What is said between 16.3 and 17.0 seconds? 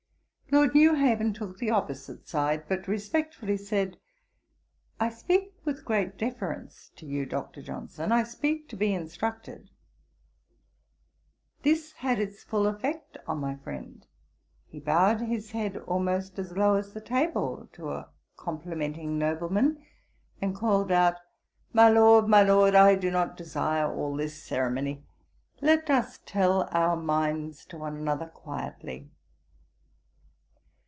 as low as the